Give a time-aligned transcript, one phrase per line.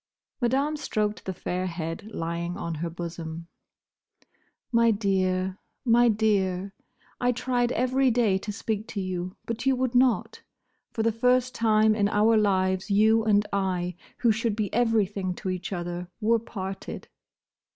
[0.41, 3.45] Madame stroked the fair head lying on her bosom.
[4.71, 10.41] "My dear, my dear!—I tried every day to speak to you, but you would not.
[10.91, 15.51] For the first time in our lives you and I, who should be everything to
[15.51, 17.07] each other, were parted."